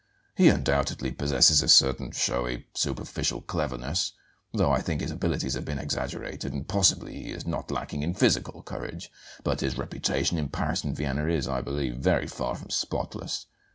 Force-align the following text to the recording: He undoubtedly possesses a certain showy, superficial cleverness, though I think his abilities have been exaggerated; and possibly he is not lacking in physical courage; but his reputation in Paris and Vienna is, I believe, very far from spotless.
He 0.35 0.47
undoubtedly 0.49 1.11
possesses 1.11 1.61
a 1.61 1.67
certain 1.67 2.09
showy, 2.09 2.65
superficial 2.73 3.41
cleverness, 3.41 4.13
though 4.51 4.71
I 4.71 4.81
think 4.81 4.99
his 4.99 5.11
abilities 5.11 5.53
have 5.53 5.63
been 5.63 5.77
exaggerated; 5.77 6.53
and 6.53 6.67
possibly 6.67 7.13
he 7.21 7.29
is 7.31 7.45
not 7.45 7.69
lacking 7.69 8.01
in 8.01 8.15
physical 8.15 8.63
courage; 8.63 9.11
but 9.43 9.59
his 9.61 9.77
reputation 9.77 10.39
in 10.39 10.49
Paris 10.49 10.83
and 10.83 10.95
Vienna 10.97 11.27
is, 11.27 11.47
I 11.47 11.61
believe, 11.61 11.97
very 11.97 12.25
far 12.25 12.55
from 12.55 12.71
spotless. 12.71 13.45